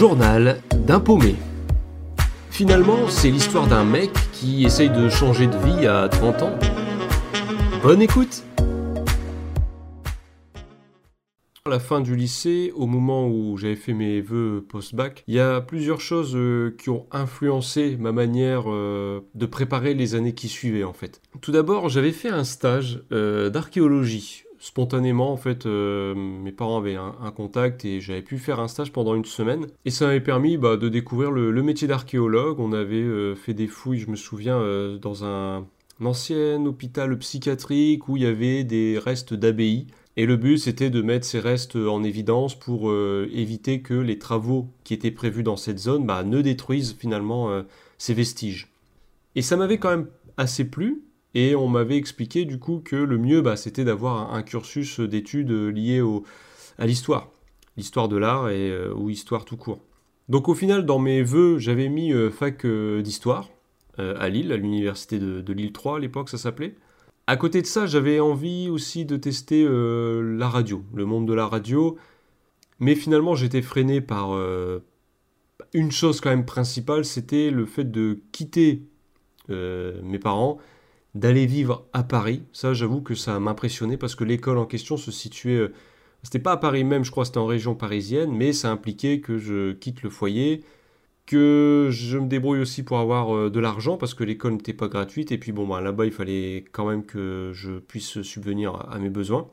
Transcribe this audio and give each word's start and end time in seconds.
journal 0.00 0.62
d'un 0.86 0.98
paumé. 0.98 1.34
Finalement, 2.50 3.10
c'est 3.10 3.30
l'histoire 3.30 3.66
d'un 3.66 3.84
mec 3.84 4.10
qui 4.32 4.64
essaye 4.64 4.88
de 4.88 5.10
changer 5.10 5.46
de 5.46 5.58
vie 5.58 5.86
à 5.86 6.08
30 6.08 6.42
ans. 6.42 6.58
Bonne 7.82 8.00
écoute 8.00 8.42
À 11.66 11.68
la 11.68 11.78
fin 11.78 12.00
du 12.00 12.16
lycée, 12.16 12.72
au 12.74 12.86
moment 12.86 13.28
où 13.28 13.58
j'avais 13.58 13.76
fait 13.76 13.92
mes 13.92 14.22
vœux 14.22 14.64
post-bac, 14.66 15.22
il 15.28 15.34
y 15.34 15.38
a 15.38 15.60
plusieurs 15.60 16.00
choses 16.00 16.32
euh, 16.34 16.74
qui 16.78 16.88
ont 16.88 17.04
influencé 17.10 17.98
ma 18.00 18.12
manière 18.12 18.70
euh, 18.70 19.20
de 19.34 19.44
préparer 19.44 19.92
les 19.92 20.14
années 20.14 20.32
qui 20.32 20.48
suivaient 20.48 20.84
en 20.84 20.94
fait. 20.94 21.20
Tout 21.42 21.52
d'abord, 21.52 21.90
j'avais 21.90 22.12
fait 22.12 22.30
un 22.30 22.44
stage 22.44 23.04
euh, 23.12 23.50
d'archéologie 23.50 24.44
spontanément, 24.60 25.32
en 25.32 25.36
fait, 25.36 25.66
euh, 25.66 26.14
mes 26.14 26.52
parents 26.52 26.78
avaient 26.78 26.94
un, 26.94 27.32
contact 27.34 27.84
et 27.84 28.00
j'avais 28.00 28.22
pu 28.22 28.38
faire 28.38 28.60
un 28.60 28.68
stage 28.68 28.92
pendant 28.92 29.14
une 29.14 29.24
semaine. 29.24 29.66
Et 29.84 29.90
ça 29.90 30.06
m'avait 30.06 30.20
permis 30.20 30.58
bah, 30.58 30.76
de 30.76 30.88
découvrir 30.88 31.32
le, 31.32 31.62
métier 31.62 31.88
d'archéologue. 31.88 32.60
On 32.60 32.72
avait 32.72 32.96
euh, 32.96 33.34
fait 33.34 33.54
des 33.54 33.66
fouilles, 33.66 33.98
je 33.98 34.10
me 34.10 34.16
souviens, 34.16 34.58
euh, 34.58 34.98
dans 34.98 35.24
un, 35.24 35.66
ancien 36.04 36.64
hôpital 36.64 37.18
psychiatrique 37.18 38.08
où 38.08 38.16
il 38.16 38.22
y 38.22 38.26
avait 38.26 38.62
des 38.62 38.98
restes 38.98 39.34
d'abbayes. 39.34 39.86
Et 40.16 40.26
le 40.26 40.36
but, 40.36 40.58
c'était 40.58 40.90
de 40.90 41.02
mettre 41.02 41.26
ces 41.26 41.40
restes 41.40 41.76
en 41.76 42.02
évidence 42.02 42.58
pour 42.58 42.92
éviter 42.92 43.80
que 43.80 43.94
les 43.94 44.18
travaux 44.18 44.66
qui 44.82 44.92
étaient 44.92 45.12
prévus 45.12 45.42
dans 45.42 45.56
cette 45.56 45.78
zone 45.78 46.04
bah, 46.04 46.24
ne 46.24 46.42
détruisent 46.42 46.96
finalement 46.98 47.62
ces 47.96 48.12
vestiges. 48.12 48.72
Et 49.36 49.42
ça 49.42 49.56
m'avait 49.56 49.78
quand 49.78 49.90
même 49.90 50.08
assez 50.36 50.64
plu, 50.64 51.02
et 51.34 51.54
on 51.54 51.68
m'avait 51.68 51.96
expliqué 51.96 52.44
du 52.44 52.58
coup 52.58 52.80
que 52.84 52.96
le 52.96 53.18
mieux, 53.18 53.40
bah, 53.40 53.56
c'était 53.56 53.84
d'avoir 53.84 54.34
un, 54.34 54.42
cursus 54.42 55.00
d'études 55.00 55.50
lié 55.50 56.02
à 56.78 56.86
l'histoire. 56.86 57.28
L'histoire 57.76 58.08
de 58.08 58.16
l'art 58.16 58.48
et, 58.50 58.70
euh, 58.70 58.92
ou 58.94 59.10
histoire 59.10 59.44
tout 59.44 59.56
court. 59.56 59.80
Donc 60.28 60.48
au 60.48 60.54
final, 60.54 60.86
dans 60.86 60.98
mes 60.98 61.22
vœux, 61.22 61.58
j'avais 61.58 61.88
mis 61.88 62.12
euh, 62.12 62.30
fac 62.30 62.64
euh, 62.64 63.02
d'histoire 63.02 63.48
à 63.98 64.30
Lille, 64.30 64.50
à 64.50 64.56
l'université 64.56 65.18
de, 65.18 65.52
Lille 65.52 65.72
3 65.72 65.96
à 65.96 65.98
l'époque, 65.98 66.30
ça 66.30 66.38
s'appelait. 66.38 66.74
À 67.26 67.36
côté 67.36 67.60
de 67.60 67.66
ça, 67.66 67.84
j'avais 67.84 68.18
envie 68.18 68.70
aussi 68.70 69.04
de 69.04 69.18
tester 69.18 69.62
la 69.68 70.48
radio, 70.48 70.82
le 70.94 71.04
monde 71.04 71.28
de 71.28 71.34
la 71.34 71.46
radio. 71.46 71.98
Mais 72.78 72.94
finalement, 72.94 73.34
j'étais 73.34 73.60
freiné 73.60 74.00
par 74.00 74.30
une 75.74 75.90
chose 75.90 76.22
quand 76.22 76.30
même 76.30 76.46
principale, 76.46 77.04
c'était 77.04 77.50
le 77.50 77.66
fait 77.66 77.84
de 77.84 78.20
quitter 78.32 78.84
mes 79.50 80.18
parents 80.18 80.56
d'aller 81.14 81.46
vivre 81.46 81.86
à 81.92 82.02
Paris. 82.02 82.42
Ça, 82.52 82.72
j'avoue 82.72 83.00
que 83.00 83.14
ça 83.14 83.40
m'impressionnait 83.40 83.96
parce 83.96 84.14
que 84.14 84.24
l'école 84.24 84.58
en 84.58 84.66
question 84.66 84.96
se 84.96 85.10
situait. 85.10 85.56
Euh, 85.56 85.72
c'était 86.22 86.38
pas 86.38 86.52
à 86.52 86.56
Paris 86.56 86.84
même, 86.84 87.04
je 87.04 87.10
crois, 87.10 87.24
c'était 87.24 87.38
en 87.38 87.46
région 87.46 87.74
parisienne, 87.74 88.30
mais 88.32 88.52
ça 88.52 88.70
impliquait 88.70 89.20
que 89.20 89.38
je 89.38 89.72
quitte 89.72 90.02
le 90.02 90.10
foyer, 90.10 90.62
que 91.26 91.88
je 91.90 92.18
me 92.18 92.26
débrouille 92.28 92.60
aussi 92.60 92.82
pour 92.82 92.98
avoir 92.98 93.34
euh, 93.34 93.50
de 93.50 93.60
l'argent 93.60 93.96
parce 93.96 94.14
que 94.14 94.24
l'école 94.24 94.52
n'était 94.52 94.72
pas 94.72 94.88
gratuite 94.88 95.32
et 95.32 95.38
puis 95.38 95.52
bon, 95.52 95.66
bah, 95.66 95.80
là-bas, 95.80 96.06
il 96.06 96.12
fallait 96.12 96.64
quand 96.72 96.88
même 96.88 97.04
que 97.04 97.50
je 97.54 97.78
puisse 97.78 98.22
subvenir 98.22 98.86
à 98.90 98.98
mes 98.98 99.10
besoins. 99.10 99.48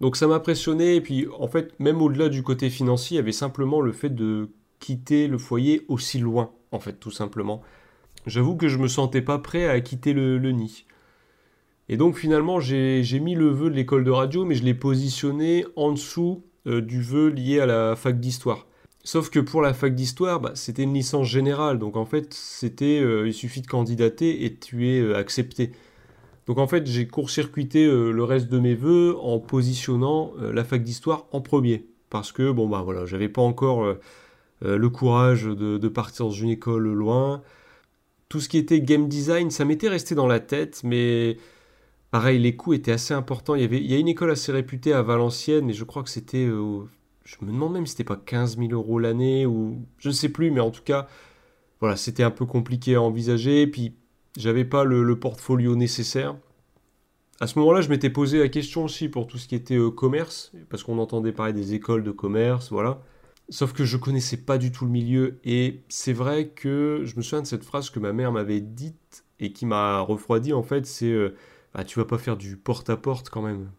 Donc 0.00 0.16
ça 0.16 0.26
m'impressionnait 0.26 0.96
et 0.96 1.00
puis 1.00 1.26
en 1.38 1.48
fait, 1.48 1.78
même 1.80 2.02
au-delà 2.02 2.28
du 2.28 2.42
côté 2.42 2.70
financier, 2.70 3.14
il 3.14 3.18
y 3.18 3.20
avait 3.20 3.32
simplement 3.32 3.80
le 3.80 3.92
fait 3.92 4.10
de 4.10 4.50
quitter 4.78 5.26
le 5.26 5.38
foyer 5.38 5.84
aussi 5.88 6.18
loin, 6.18 6.50
en 6.70 6.80
fait, 6.80 6.94
tout 6.94 7.10
simplement 7.10 7.62
j'avoue 8.26 8.56
que 8.56 8.68
je 8.68 8.78
me 8.78 8.88
sentais 8.88 9.22
pas 9.22 9.38
prêt 9.38 9.68
à 9.68 9.80
quitter 9.80 10.12
le, 10.12 10.38
nid. 10.50 10.84
Et 11.88 11.96
donc 11.96 12.16
finalement, 12.16 12.60
j'ai 12.60 13.20
mis 13.20 13.34
le 13.34 13.48
vœu 13.48 13.70
de 13.70 13.76
l'école 13.76 14.04
de 14.04 14.10
radio, 14.10 14.44
mais 14.44 14.56
je 14.56 14.64
l'ai 14.64 14.74
positionné 14.74 15.64
en 15.76 15.92
dessous 15.92 16.44
euh, 16.66 16.80
du 16.80 17.00
vœu 17.00 17.28
lié 17.28 17.60
à 17.60 17.66
la 17.66 17.96
fac 17.96 18.18
d'histoire. 18.18 18.66
Sauf 19.04 19.30
que 19.30 19.38
pour 19.38 19.62
la 19.62 19.72
fac 19.72 19.94
d'histoire, 19.94 20.40
bah, 20.40 20.50
c'était 20.54 20.82
une 20.82 20.94
licence 20.94 21.28
générale, 21.28 21.78
donc 21.78 21.96
en 21.96 22.04
fait, 22.04 22.34
c'était 22.34 23.00
euh, 23.00 23.28
il 23.28 23.32
suffit 23.32 23.60
de 23.62 23.68
candidater 23.68 24.44
et 24.44 24.56
tu 24.56 24.88
es 24.88 25.00
euh, 25.00 25.16
accepté. 25.16 25.70
Donc 26.48 26.58
en 26.58 26.66
fait, 26.66 26.86
j'ai 26.86 27.06
court-circuité 27.06 27.86
le 27.86 28.22
reste 28.22 28.48
de 28.48 28.60
mes 28.60 28.76
vœux 28.76 29.16
en 29.20 29.40
positionnant 29.40 30.32
la 30.38 30.62
fac 30.62 30.80
d'histoire 30.84 31.26
en 31.32 31.40
premier, 31.40 31.86
parce 32.08 32.30
que 32.30 32.52
bon 32.52 32.68
bah 32.68 32.82
voilà, 32.84 33.04
j'avais 33.04 33.28
pas 33.28 33.42
encore 33.42 33.96
le 34.60 34.88
courage 34.88 35.42
de, 35.42 35.88
partir 35.88 36.26
dans 36.26 36.30
une 36.30 36.50
école 36.50 36.86
loin 36.86 37.42
tout 38.28 38.40
ce 38.40 38.48
qui 38.48 38.58
était 38.58 38.80
game 38.80 39.08
design, 39.08 39.50
ça 39.50 39.64
m'était 39.64 39.88
resté 39.88 40.14
dans 40.14 40.26
la 40.26 40.40
tête, 40.40 40.82
mais 40.84 41.36
pareil, 42.10 42.38
les 42.38 42.56
coûts 42.56 42.74
étaient 42.74 42.92
assez 42.92 43.14
importants. 43.14 43.54
Il 43.54 43.62
y, 43.62 43.64
avait, 43.64 43.82
il 43.82 43.92
a 43.92 43.98
une 43.98 44.08
école 44.08 44.30
assez 44.30 44.52
réputée 44.52 44.92
à 44.92 45.02
Valenciennes, 45.02 45.66
mais 45.66 45.72
je 45.72 45.84
crois 45.84 46.02
que 46.02 46.10
c'était. 46.10 46.46
Euh, 46.46 46.80
je 47.24 47.36
me 47.42 47.52
demande 47.52 47.72
même 47.72 47.86
si 47.86 47.92
c'était 47.92 48.04
pas 48.04 48.16
15 48.16 48.58
000 48.58 48.70
euros 48.72 48.98
l'année, 48.98 49.46
ou 49.46 49.80
je 49.98 50.08
ne 50.08 50.14
sais 50.14 50.28
plus, 50.28 50.50
mais 50.50 50.60
en 50.60 50.70
tout 50.70 50.82
cas, 50.82 51.08
voilà, 51.80 51.96
c'était 51.96 52.22
un 52.22 52.30
peu 52.30 52.46
compliqué 52.46 52.94
à 52.94 53.02
envisager. 53.02 53.66
Puis, 53.66 53.94
j'avais 54.36 54.64
pas 54.64 54.84
le, 54.84 55.18
portfolio 55.18 55.76
nécessaire. 55.76 56.36
À 57.40 57.46
ce 57.46 57.58
moment-là, 57.58 57.80
je 57.80 57.88
m'étais 57.90 58.10
posé 58.10 58.38
la 58.38 58.48
question 58.48 58.84
aussi 58.84 59.08
pour 59.08 59.26
tout 59.26 59.38
ce 59.38 59.46
qui 59.48 59.54
était 59.54 59.76
euh, 59.76 59.90
commerce, 59.90 60.52
parce 60.70 60.82
qu'on 60.82 60.98
entendait 60.98 61.32
parler 61.32 61.52
des 61.52 61.74
écoles 61.74 62.02
de 62.02 62.12
commerce, 62.12 62.70
voilà. 62.70 63.00
Sauf 63.48 63.72
que 63.72 63.84
je 63.84 63.96
connaissais 63.96 64.38
pas 64.38 64.58
du 64.58 64.72
tout 64.72 64.84
le 64.84 64.90
milieu 64.90 65.38
et 65.44 65.82
c'est 65.88 66.12
vrai 66.12 66.48
que 66.48 67.02
je 67.04 67.16
me 67.16 67.22
souviens 67.22 67.42
de 67.42 67.46
cette 67.46 67.62
phrase 67.62 67.90
que 67.90 68.00
ma 68.00 68.12
mère 68.12 68.32
m'avait 68.32 68.60
dite 68.60 69.24
et 69.38 69.52
qui 69.52 69.66
m'a 69.66 70.00
refroidi 70.00 70.52
en 70.52 70.64
fait, 70.64 70.84
c'est 70.84 71.14
bah, 71.76 71.84
tu 71.84 71.98
vas 71.98 72.06
pas 72.06 72.18
faire 72.18 72.36
du 72.36 72.56
porte-à-porte 72.56 73.28
quand 73.28 73.42
même. 73.42 73.70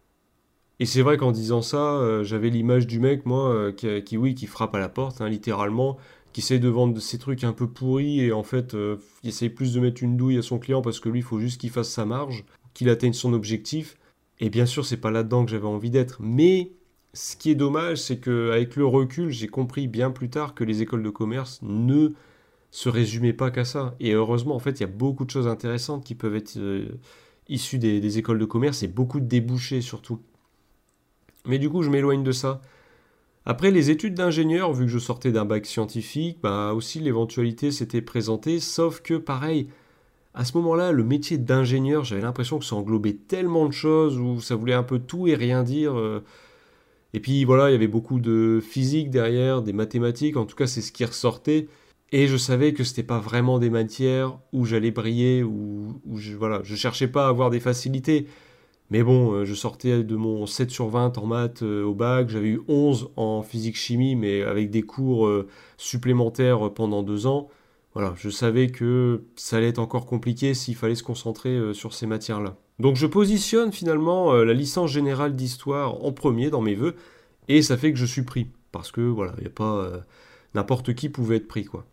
Et 0.80 0.86
c'est 0.86 1.02
vrai 1.02 1.16
qu'en 1.16 1.32
disant 1.32 1.62
ça, 1.62 1.96
euh, 1.96 2.22
j'avais 2.22 2.50
l'image 2.50 2.86
du 2.86 3.00
mec, 3.00 3.26
moi, 3.26 3.50
euh, 3.52 4.00
qui, 4.00 4.16
oui, 4.16 4.36
qui 4.36 4.46
frappe 4.46 4.74
à 4.76 4.78
la 4.78 4.88
porte, 4.88 5.20
hein, 5.20 5.28
littéralement, 5.28 5.96
qui 6.32 6.40
essaie 6.40 6.60
de 6.60 6.68
vendre 6.68 7.00
ces 7.00 7.18
trucs 7.18 7.42
un 7.42 7.52
peu 7.52 7.66
pourris 7.66 8.20
et 8.20 8.32
en 8.32 8.44
fait, 8.44 8.74
il 9.24 9.28
essaye 9.28 9.50
plus 9.50 9.74
de 9.74 9.80
mettre 9.80 10.02
une 10.02 10.16
douille 10.16 10.38
à 10.38 10.42
son 10.42 10.58
client 10.58 10.80
parce 10.80 11.00
que 11.00 11.08
lui, 11.08 11.18
il 11.18 11.24
faut 11.24 11.40
juste 11.40 11.60
qu'il 11.60 11.70
fasse 11.70 11.90
sa 11.90 12.04
marge, 12.04 12.44
qu'il 12.74 12.88
atteigne 12.88 13.12
son 13.12 13.32
objectif. 13.32 13.96
Et 14.38 14.50
bien 14.50 14.66
sûr, 14.66 14.86
c'est 14.86 14.98
pas 14.98 15.10
là-dedans 15.10 15.44
que 15.44 15.50
j'avais 15.50 15.66
envie 15.66 15.90
d'être, 15.90 16.18
mais 16.20 16.70
ce 17.14 17.36
qui 17.36 17.50
est 17.50 17.54
dommage, 17.54 17.98
c'est 17.98 18.18
qu'avec 18.18 18.76
le 18.76 18.86
recul, 18.86 19.30
j'ai 19.30 19.48
compris 19.48 19.88
bien 19.88 20.10
plus 20.10 20.30
tard 20.30 20.54
que 20.54 20.64
les 20.64 20.82
écoles 20.82 21.02
de 21.02 21.10
commerce 21.10 21.60
ne 21.62 22.10
se 22.70 22.88
résumaient 22.88 23.32
pas 23.32 23.50
qu'à 23.50 23.64
ça. 23.64 23.94
Et 24.00 24.12
heureusement, 24.12 24.54
en 24.54 24.58
fait, 24.58 24.72
il 24.72 24.80
y 24.80 24.84
a 24.84 24.88
beaucoup 24.88 25.24
de 25.24 25.30
choses 25.30 25.48
intéressantes 25.48 26.04
qui 26.04 26.14
peuvent 26.14 26.36
être 26.36 26.56
euh, 26.58 26.88
issues 27.48 27.78
des, 27.78 28.18
écoles 28.18 28.38
de 28.38 28.44
commerce 28.44 28.82
et 28.82 28.88
beaucoup 28.88 29.20
de 29.20 29.26
débouchés 29.26 29.80
surtout. 29.80 30.20
Mais 31.46 31.58
du 31.58 31.70
coup, 31.70 31.82
je 31.82 31.90
m'éloigne 31.90 32.22
de 32.22 32.32
ça. 32.32 32.60
Après 33.46 33.70
les 33.70 33.90
études 33.90 34.14
d'ingénieur, 34.14 34.74
vu 34.74 34.84
que 34.84 34.90
je 34.90 34.98
sortais 34.98 35.32
d'un 35.32 35.46
bac 35.46 35.64
scientifique, 35.64 36.38
bah 36.42 36.74
aussi 36.74 37.00
l'éventualité 37.00 37.70
s'était 37.70 38.02
présentée, 38.02 38.60
sauf 38.60 39.00
que 39.00 39.14
pareil, 39.14 39.68
à 40.34 40.44
ce 40.44 40.54
moment-là, 40.58 40.92
le 40.92 41.02
métier 41.02 41.38
d'ingénieur, 41.38 42.04
j'avais 42.04 42.20
l'impression 42.20 42.58
que 42.58 42.66
ça 42.66 42.76
englobait 42.76 43.14
tellement 43.14 43.64
de 43.66 43.72
choses, 43.72 44.18
où 44.18 44.42
ça 44.42 44.54
voulait 44.54 44.74
un 44.74 44.82
peu 44.82 44.98
tout 44.98 45.26
et 45.26 45.34
rien 45.34 45.62
dire. 45.62 45.98
Euh, 45.98 46.22
et 47.14 47.20
puis 47.20 47.44
voilà, 47.44 47.70
il 47.70 47.72
y 47.72 47.76
avait 47.76 47.88
beaucoup 47.88 48.20
de 48.20 48.60
physique 48.60 49.10
derrière, 49.10 49.62
des 49.62 49.72
mathématiques, 49.72 50.36
en 50.36 50.44
tout 50.44 50.56
cas 50.56 50.66
c'est 50.66 50.82
ce 50.82 50.92
qui 50.92 51.04
ressortait. 51.04 51.68
Et 52.10 52.26
je 52.26 52.36
savais 52.36 52.72
que 52.72 52.84
c'était 52.84 53.02
pas 53.02 53.18
vraiment 53.18 53.58
des 53.58 53.70
matières 53.70 54.38
où 54.52 54.64
j'allais 54.64 54.90
briller, 54.90 55.42
où, 55.42 56.00
je, 56.16 56.34
voilà, 56.34 56.62
je 56.64 56.74
cherchais 56.74 57.08
pas 57.08 57.26
à 57.26 57.28
avoir 57.28 57.50
des 57.50 57.60
facilités. 57.60 58.26
Mais 58.90 59.02
bon, 59.02 59.32
euh, 59.32 59.44
je 59.44 59.54
sortais 59.54 60.02
de 60.02 60.16
mon 60.16 60.46
7 60.46 60.70
sur 60.70 60.88
20 60.88 61.18
en 61.18 61.26
maths 61.26 61.62
euh, 61.62 61.84
au 61.84 61.94
bac, 61.94 62.30
j'avais 62.30 62.48
eu 62.48 62.60
11 62.68 63.10
en 63.16 63.42
physique-chimie, 63.42 64.16
mais 64.16 64.42
avec 64.42 64.70
des 64.70 64.82
cours 64.82 65.26
euh, 65.26 65.46
supplémentaires 65.76 66.72
pendant 66.72 67.02
deux 67.02 67.26
ans. 67.26 67.48
Voilà, 67.94 68.14
je 68.16 68.30
savais 68.30 68.68
que 68.68 69.24
ça 69.36 69.58
allait 69.58 69.68
être 69.68 69.78
encore 69.78 70.06
compliqué 70.06 70.54
s'il 70.54 70.76
fallait 70.76 70.94
se 70.94 71.02
concentrer 71.02 71.74
sur 71.74 71.92
ces 71.94 72.06
matières-là. 72.06 72.56
Donc 72.78 72.96
je 72.96 73.06
positionne 73.06 73.72
finalement 73.72 74.32
euh, 74.32 74.44
la 74.44 74.54
licence 74.54 74.90
générale 74.90 75.34
d'histoire 75.34 76.04
en 76.04 76.12
premier 76.12 76.50
dans 76.50 76.60
mes 76.60 76.74
vœux, 76.74 76.94
et 77.48 77.62
ça 77.62 77.76
fait 77.76 77.92
que 77.92 77.98
je 77.98 78.06
suis 78.06 78.22
pris. 78.22 78.46
Parce 78.72 78.92
que 78.92 79.00
voilà, 79.00 79.32
il 79.38 79.42
n'y 79.42 79.46
a 79.46 79.50
pas. 79.50 79.76
Euh, 79.78 79.98
n'importe 80.54 80.94
qui 80.94 81.08
pouvait 81.08 81.36
être 81.36 81.48
pris, 81.48 81.64
quoi. 81.64 81.86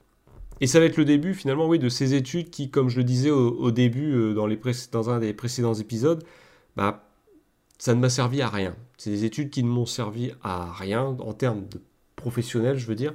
Et 0.62 0.68
ça 0.68 0.80
va 0.80 0.86
être 0.86 0.98
le 0.98 1.06
début 1.06 1.34
finalement, 1.34 1.68
de 1.76 1.90
ces 1.90 2.14
études 2.14 2.50
qui, 2.50 2.70
comme 2.70 2.90
je 2.90 2.98
le 2.98 3.04
disais 3.04 3.30
au, 3.30 3.72
début, 3.72 4.14
euh, 4.14 4.34
dans, 4.92 5.10
un 5.10 5.20
des 5.20 5.34
précédents 5.34 5.74
épisodes, 5.74 6.24
bah, 6.78 7.10
ça 7.78 7.94
ne 7.94 8.00
m'a 8.00 8.10
servi 8.10 8.42
à 8.42 8.48
rien. 8.48 8.76
C'est 8.98 9.10
des 9.10 9.26
études 9.26 9.50
qui 9.50 9.64
ne 9.64 9.68
m'ont 9.68 9.86
servi 9.86 10.32
à 10.44 10.72
rien 10.72 11.04
en 11.04 11.34
termes 11.34 11.68
de 11.68 11.82
je 12.28 12.88
veux 12.88 12.96
dire. 12.96 13.14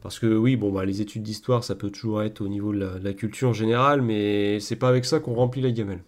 Parce 0.00 0.18
que 0.18 0.34
oui, 0.34 0.56
bon, 0.56 0.72
bah, 0.72 0.84
les 0.84 1.00
études 1.02 1.22
d'histoire, 1.22 1.64
ça 1.64 1.74
peut 1.74 1.90
toujours 1.90 2.22
être 2.22 2.40
au 2.40 2.48
niveau 2.48 2.72
de 2.72 2.78
la, 2.78 2.98
de 2.98 3.04
la 3.04 3.12
culture 3.12 3.50
en 3.50 3.52
général, 3.52 4.00
mais 4.00 4.60
c'est 4.60 4.76
pas 4.76 4.88
avec 4.88 5.04
ça 5.04 5.20
qu'on 5.20 5.34
remplit 5.34 5.60
la 5.60 5.72
gamelle. 5.72 6.02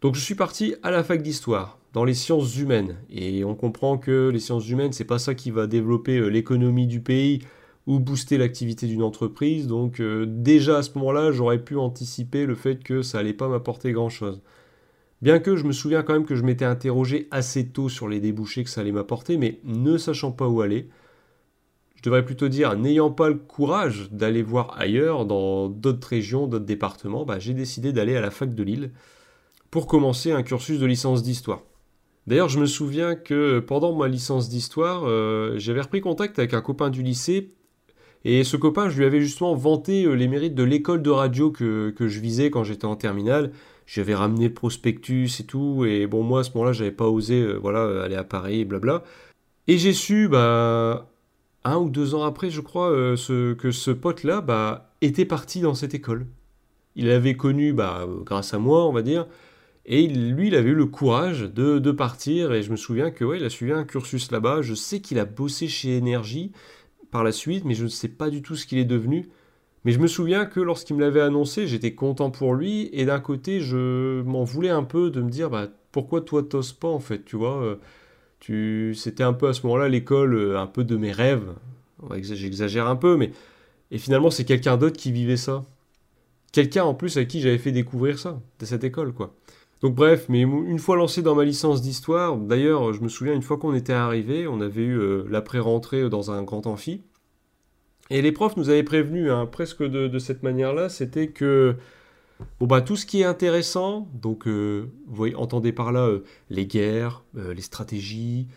Donc 0.00 0.14
je 0.14 0.20
suis 0.20 0.34
parti 0.34 0.74
à 0.82 0.90
la 0.90 1.04
fac 1.04 1.22
d'histoire, 1.22 1.78
dans 1.92 2.04
les 2.04 2.14
sciences 2.14 2.56
humaines. 2.56 2.96
Et 3.10 3.44
on 3.44 3.54
comprend 3.54 3.98
que 3.98 4.30
les 4.32 4.40
sciences 4.40 4.68
humaines, 4.68 4.92
c'est 4.92 5.04
pas 5.04 5.18
ça 5.18 5.34
qui 5.34 5.50
va 5.50 5.66
développer 5.66 6.16
euh, 6.16 6.28
l'économie 6.28 6.86
du 6.86 7.00
pays 7.00 7.40
ou 7.86 7.98
booster 7.98 8.38
l'activité 8.38 8.86
d'une 8.86 9.02
entreprise. 9.02 9.66
Donc 9.66 10.00
euh, 10.00 10.24
déjà 10.26 10.78
à 10.78 10.82
ce 10.82 10.96
moment-là, 10.98 11.32
j'aurais 11.32 11.62
pu 11.62 11.76
anticiper 11.76 12.46
le 12.46 12.54
fait 12.54 12.82
que 12.82 13.02
ça 13.02 13.18
allait 13.18 13.34
pas 13.34 13.48
m'apporter 13.48 13.92
grand-chose. 13.92 14.40
Bien 15.20 15.38
que 15.38 15.54
je 15.56 15.64
me 15.64 15.72
souviens 15.72 16.02
quand 16.02 16.14
même 16.14 16.24
que 16.24 16.36
je 16.36 16.44
m'étais 16.44 16.64
interrogé 16.64 17.28
assez 17.30 17.66
tôt 17.66 17.90
sur 17.90 18.08
les 18.08 18.20
débouchés 18.20 18.64
que 18.64 18.70
ça 18.70 18.80
allait 18.80 18.92
m'apporter, 18.92 19.36
mais 19.36 19.60
ne 19.64 19.98
sachant 19.98 20.32
pas 20.32 20.48
où 20.48 20.62
aller, 20.62 20.88
je 21.96 22.02
devrais 22.02 22.24
plutôt 22.24 22.48
dire, 22.48 22.74
n'ayant 22.78 23.10
pas 23.10 23.28
le 23.28 23.34
courage 23.34 24.08
d'aller 24.10 24.42
voir 24.42 24.74
ailleurs, 24.78 25.26
dans 25.26 25.68
d'autres 25.68 26.08
régions, 26.08 26.46
d'autres 26.46 26.64
départements, 26.64 27.26
bah, 27.26 27.38
j'ai 27.38 27.52
décidé 27.52 27.92
d'aller 27.92 28.16
à 28.16 28.22
la 28.22 28.30
fac 28.30 28.54
de 28.54 28.62
Lille 28.62 28.92
pour 29.70 29.86
commencer 29.86 30.32
un 30.32 30.42
cursus 30.42 30.78
de 30.78 30.86
licence 30.86 31.22
d'histoire. 31.22 31.62
D'ailleurs, 32.26 32.48
je 32.48 32.60
me 32.60 32.66
souviens 32.66 33.14
que 33.14 33.60
pendant 33.60 33.94
ma 33.94 34.08
licence 34.08 34.48
d'histoire, 34.48 35.04
euh, 35.04 35.54
j'avais 35.56 35.80
repris 35.80 36.00
contact 36.00 36.38
avec 36.38 36.54
un 36.54 36.60
copain 36.60 36.90
du 36.90 37.02
lycée, 37.02 37.54
et 38.24 38.44
ce 38.44 38.56
copain, 38.56 38.90
je 38.90 38.98
lui 38.98 39.06
avais 39.06 39.20
justement 39.20 39.54
vanté 39.54 40.04
euh, 40.04 40.12
les 40.12 40.28
mérites 40.28 40.54
de 40.54 40.62
l'école 40.62 41.02
de 41.02 41.10
radio 41.10 41.50
que, 41.50 41.94
je 41.98 42.20
visais 42.20 42.50
quand 42.50 42.64
j'étais 42.64 42.84
en 42.84 42.96
terminale. 42.96 43.52
J'avais 43.86 44.14
ramené 44.14 44.48
le 44.48 44.54
prospectus 44.54 45.40
et 45.40 45.44
tout, 45.44 45.84
et 45.84 46.06
bon, 46.06 46.22
moi 46.22 46.40
à 46.40 46.44
ce 46.44 46.50
moment-là, 46.54 46.72
j'avais 46.72 46.92
pas 46.92 47.08
osé 47.08 47.40
euh, 47.40 47.54
voilà, 47.54 48.04
aller 48.04 48.16
à 48.16 48.24
Paris, 48.24 48.64
blabla. 48.64 49.02
Et 49.66 49.78
j'ai 49.78 49.92
su, 49.92 50.28
bah, 50.28 51.10
un 51.64 51.76
ou 51.78 51.88
deux 51.88 52.14
ans 52.14 52.22
après, 52.22 52.50
je 52.50 52.60
crois, 52.60 52.90
ce, 53.16 53.54
que 53.54 53.70
ce 53.70 53.90
pote-là 53.90 54.40
bah, 54.40 54.92
était 55.00 55.24
parti 55.24 55.60
dans 55.60 55.74
cette 55.74 55.94
école. 55.94 56.26
Il 56.96 57.06
l'avait 57.06 57.36
connu 57.36 57.72
bah, 57.72 58.06
grâce 58.24 58.52
à 58.52 58.58
moi, 58.58 58.86
on 58.86 58.92
va 58.92 59.02
dire, 59.02 59.26
et 59.86 60.06
lui, 60.06 60.48
il 60.48 60.54
avait 60.54 60.70
eu 60.70 60.74
le 60.74 60.86
courage 60.86 61.42
de, 61.42 61.90
partir, 61.90 62.52
et 62.52 62.62
je 62.62 62.70
me 62.70 62.76
souviens 62.76 63.10
que 63.10 63.24
ouais, 63.24 63.38
il 63.38 63.44
a 63.44 63.50
suivi 63.50 63.72
un 63.72 63.84
cursus 63.84 64.30
là-bas. 64.30 64.62
Je 64.62 64.74
sais 64.74 65.00
qu'il 65.00 65.18
a 65.18 65.24
bossé 65.24 65.68
chez 65.68 65.96
Énergie 65.96 66.52
par 67.10 67.24
la 67.24 67.32
suite, 67.32 67.64
mais 67.64 67.74
je 67.74 67.84
ne 67.84 67.88
sais 67.88 68.08
pas 68.08 68.30
du 68.30 68.42
tout 68.42 68.56
ce 68.56 68.66
qu'il 68.66 68.78
est 68.78 68.84
devenu. 68.84 69.28
Mais 69.84 69.92
je 69.92 69.98
me 69.98 70.06
souviens 70.06 70.44
que 70.44 70.60
lorsqu'il 70.60 70.96
me 70.96 71.00
l'avait 71.00 71.22
annoncé, 71.22 71.66
j'étais 71.66 71.94
content 71.94 72.30
pour 72.30 72.54
lui, 72.54 72.90
et 72.92 73.04
d'un 73.06 73.20
côté, 73.20 73.60
je 73.60 74.22
m'en 74.22 74.44
voulais 74.44 74.68
un 74.68 74.84
peu 74.84 75.10
de 75.10 75.22
me 75.22 75.30
dire, 75.30 75.48
bah, 75.48 75.68
pourquoi 75.92 76.20
toi 76.20 76.42
t'oses 76.42 76.72
pas 76.72 76.88
en 76.88 77.00
fait, 77.00 77.24
tu 77.24 77.36
vois 77.36 77.62
euh, 77.62 77.76
c'était 78.94 79.22
un 79.22 79.32
peu 79.32 79.48
à 79.48 79.52
ce 79.52 79.66
moment-là 79.66 79.88
l'école, 79.88 80.34
euh, 80.34 80.58
un 80.58 80.66
peu 80.66 80.84
de 80.84 80.96
mes 80.96 81.12
rêves. 81.12 81.54
J'exagère 82.22 82.86
un 82.86 82.96
peu, 82.96 83.16
mais 83.16 83.32
et 83.90 83.98
finalement 83.98 84.30
c'est 84.30 84.44
quelqu'un 84.44 84.76
d'autre 84.76 84.96
qui 84.96 85.12
vivait 85.12 85.36
ça. 85.36 85.64
Quelqu'un 86.52 86.84
en 86.84 86.94
plus 86.94 87.16
à 87.18 87.24
qui 87.24 87.40
j'avais 87.40 87.58
fait 87.58 87.72
découvrir 87.72 88.18
ça, 88.18 88.40
de 88.58 88.64
cette 88.64 88.84
école, 88.84 89.12
quoi. 89.12 89.34
Donc 89.82 89.94
bref, 89.94 90.26
mais 90.28 90.42
une 90.42 90.78
fois 90.78 90.96
lancé 90.96 91.22
dans 91.22 91.34
ma 91.34 91.44
licence 91.44 91.80
d'histoire, 91.80 92.36
d'ailleurs, 92.36 92.92
je 92.92 93.00
me 93.00 93.08
souviens 93.08 93.34
une 93.34 93.42
fois 93.42 93.56
qu'on 93.56 93.74
était 93.74 93.94
arrivé, 93.94 94.46
on 94.46 94.60
avait 94.60 94.82
eu 94.82 94.98
euh, 94.98 95.24
l'après-rentrée 95.30 96.10
dans 96.10 96.30
un 96.30 96.42
grand 96.42 96.66
amphi, 96.66 97.02
et 98.10 98.22
les 98.22 98.32
profs 98.32 98.56
nous 98.56 98.68
avaient 98.68 98.82
prévenus, 98.82 99.30
hein, 99.30 99.46
presque 99.46 99.84
de, 99.84 100.18
cette 100.18 100.42
manière-là, 100.42 100.88
c'était 100.88 101.28
que 101.28 101.76
Bon 102.58 102.66
bah 102.66 102.80
tout 102.80 102.96
ce 102.96 103.04
qui 103.04 103.20
est 103.20 103.24
intéressant, 103.26 104.08
donc 104.14 104.46
euh, 104.46 104.90
vous 105.06 105.14
voyez, 105.14 105.34
entendez 105.34 105.72
par 105.72 105.92
là 105.92 106.06
euh, 106.06 106.24
les 106.48 106.64
guerres, 106.66 107.22
euh, 107.36 107.52
les 107.52 107.60
stratégies, 107.60 108.48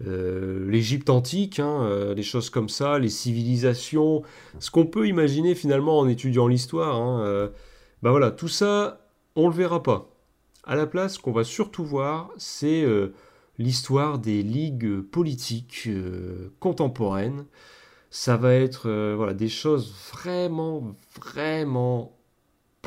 l'Égypte 0.00 1.10
antique, 1.10 1.58
hein, 1.58 2.12
les 2.14 2.22
choses 2.22 2.50
comme 2.50 2.68
ça, 2.68 2.98
les 2.98 3.08
civilisations, 3.08 4.22
ce 4.58 4.70
qu'on 4.70 4.84
peut 4.84 5.06
imaginer 5.08 5.54
finalement 5.54 5.98
en 5.98 6.06
étudiant 6.06 6.48
l'histoire. 6.48 6.96
Hein, 6.96 7.50
bah 8.02 8.10
voilà, 8.10 8.30
tout 8.30 8.48
ça, 8.48 9.08
on 9.36 9.48
le 9.48 9.54
verra 9.54 9.82
pas. 9.82 10.15
À 10.66 10.76
la 10.76 10.86
place, 10.86 11.14
ce 11.14 11.18
qu'on 11.20 11.32
va 11.32 11.44
surtout 11.44 11.84
voir, 11.84 12.30
c'est 12.36 12.84
l'histoire 13.58 14.18
des 14.18 14.42
ligues 14.42 15.00
politiques 15.00 15.88
contemporaines. 16.58 17.46
Ça 18.10 18.36
va 18.36 18.52
être 18.52 18.90
voilà, 19.14 19.32
des 19.32 19.48
choses 19.48 19.94
vraiment, 20.12 20.96
vraiment 21.20 22.16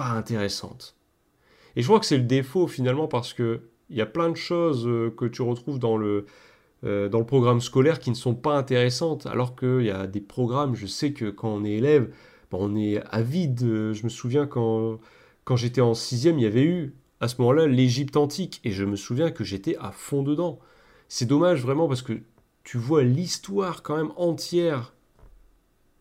intéressante. 0.07 0.95
Et 1.75 1.81
je 1.81 1.87
crois 1.87 1.99
que 1.99 2.05
c'est 2.05 2.17
le 2.17 2.23
défaut 2.23 2.67
finalement 2.67 3.07
parce 3.07 3.33
que 3.33 3.61
il 3.89 3.97
y 3.97 4.01
a 4.01 4.05
plein 4.05 4.29
de 4.29 4.35
choses 4.35 4.87
euh, 4.87 5.09
que 5.09 5.25
tu 5.25 5.41
retrouves 5.41 5.79
dans 5.79 5.97
le, 5.97 6.27
euh, 6.83 7.09
dans 7.09 7.17
le 7.17 7.25
programme 7.25 7.59
scolaire 7.59 7.99
qui 7.99 8.11
ne 8.11 8.15
sont 8.15 8.35
pas 8.35 8.55
intéressantes, 8.55 9.25
alors 9.25 9.55
qu'il 9.55 9.81
y 9.81 9.89
a 9.89 10.05
des 10.05 10.21
programmes, 10.21 10.75
je 10.75 10.85
sais 10.85 11.11
que 11.11 11.31
quand 11.31 11.49
on 11.49 11.65
est 11.65 11.71
élève, 11.71 12.13
on 12.51 12.75
est 12.75 13.01
avide. 13.09 13.61
Je 13.61 14.03
me 14.03 14.09
souviens 14.09 14.45
quand, 14.45 14.99
quand 15.43 15.55
j'étais 15.55 15.81
en 15.81 15.95
sixième, 15.95 16.37
il 16.37 16.43
y 16.43 16.47
avait 16.47 16.65
eu 16.65 16.93
à 17.21 17.27
ce 17.27 17.35
moment-là 17.39 17.67
l'Égypte 17.67 18.17
antique, 18.17 18.61
et 18.63 18.71
je 18.71 18.85
me 18.85 18.95
souviens 18.95 19.31
que 19.31 19.43
j'étais 19.43 19.75
à 19.77 19.91
fond 19.91 20.23
dedans. 20.23 20.59
C'est 21.07 21.25
dommage 21.25 21.61
vraiment 21.61 21.87
parce 21.87 22.01
que 22.01 22.21
tu 22.63 22.77
vois 22.77 23.03
l'histoire 23.03 23.81
quand 23.83 23.97
même 23.97 24.11
entière 24.15 24.93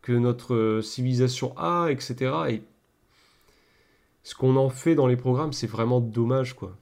que 0.03 0.13
notre 0.13 0.81
civilisation 0.83 1.57
a, 1.57 1.89
etc. 1.91 2.33
Et 2.49 2.63
ce 4.23 4.35
qu'on 4.35 4.57
en 4.57 4.69
fait 4.69 4.95
dans 4.95 5.07
les 5.07 5.17
programmes, 5.17 5.53
c'est 5.53 5.67
vraiment 5.67 6.01
dommage, 6.01 6.55
quoi. 6.55 6.77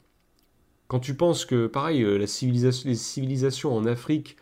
Quand 0.88 1.00
tu 1.00 1.14
penses 1.14 1.44
que, 1.44 1.66
pareil, 1.66 2.02
euh, 2.02 2.16
la 2.16 2.26
civilisation, 2.26 2.88
les 2.88 2.94
civilisations 2.94 3.74
en 3.76 3.86
Afrique, 3.86 4.36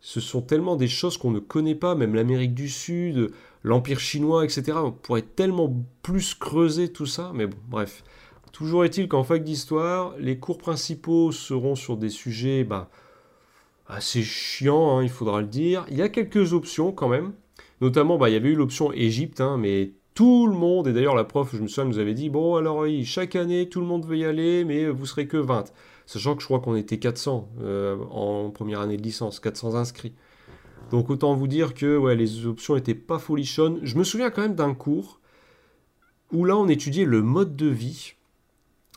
ce 0.00 0.20
sont 0.20 0.40
tellement 0.40 0.76
des 0.76 0.88
choses 0.88 1.16
qu'on 1.16 1.30
ne 1.30 1.38
connaît 1.38 1.74
pas, 1.74 1.94
même 1.94 2.14
l'Amérique 2.14 2.54
du 2.54 2.68
Sud, 2.68 3.30
l'Empire 3.62 4.00
chinois, 4.00 4.44
etc. 4.44 4.72
On 4.76 4.92
pourrait 4.92 5.22
tellement 5.22 5.74
plus 6.02 6.34
creuser 6.34 6.92
tout 6.92 7.06
ça, 7.06 7.32
mais 7.34 7.46
bon, 7.46 7.56
bref. 7.68 8.04
Toujours 8.54 8.84
est-il 8.84 9.08
qu'en 9.08 9.24
fac 9.24 9.42
d'histoire, 9.42 10.14
les 10.16 10.38
cours 10.38 10.58
principaux 10.58 11.32
seront 11.32 11.74
sur 11.74 11.96
des 11.96 12.08
sujets 12.08 12.62
bah, 12.62 12.88
assez 13.88 14.22
chiants, 14.22 14.96
hein, 14.96 15.02
il 15.02 15.08
faudra 15.08 15.40
le 15.40 15.48
dire. 15.48 15.84
Il 15.90 15.96
y 15.96 16.02
a 16.02 16.08
quelques 16.08 16.52
options 16.52 16.92
quand 16.92 17.08
même. 17.08 17.32
Notamment, 17.80 18.16
bah, 18.16 18.30
il 18.30 18.34
y 18.34 18.36
avait 18.36 18.50
eu 18.50 18.54
l'option 18.54 18.92
Égypte, 18.92 19.40
hein, 19.40 19.56
mais 19.58 19.90
tout 20.14 20.46
le 20.46 20.54
monde, 20.54 20.86
et 20.86 20.92
d'ailleurs 20.92 21.16
la 21.16 21.24
prof, 21.24 21.50
je 21.52 21.60
me 21.60 21.66
souviens, 21.66 21.90
nous 21.90 21.98
avait 21.98 22.14
dit, 22.14 22.30
bon 22.30 22.54
alors 22.54 22.78
oui, 22.78 23.04
chaque 23.04 23.34
année, 23.34 23.68
tout 23.68 23.80
le 23.80 23.86
monde 23.86 24.06
veut 24.06 24.18
y 24.18 24.24
aller, 24.24 24.64
mais 24.64 24.88
vous 24.88 25.04
serez 25.04 25.26
que 25.26 25.36
20. 25.36 25.72
Sachant 26.06 26.36
que 26.36 26.42
je 26.42 26.46
crois 26.46 26.60
qu'on 26.60 26.76
était 26.76 26.98
400 26.98 27.48
euh, 27.60 27.96
en 28.12 28.50
première 28.50 28.78
année 28.82 28.96
de 28.96 29.02
licence, 29.02 29.40
400 29.40 29.74
inscrits. 29.74 30.14
Donc 30.92 31.10
autant 31.10 31.34
vous 31.34 31.48
dire 31.48 31.74
que 31.74 32.06
les 32.12 32.46
options 32.46 32.76
n'étaient 32.76 32.94
pas 32.94 33.18
folichonnes. 33.18 33.80
Je 33.82 33.98
me 33.98 34.04
souviens 34.04 34.30
quand 34.30 34.42
même 34.42 34.54
d'un 34.54 34.74
cours 34.74 35.18
où 36.32 36.44
là 36.44 36.56
on 36.56 36.68
étudiait 36.68 37.04
le 37.04 37.20
mode 37.20 37.56
de 37.56 37.66
vie 37.66 38.14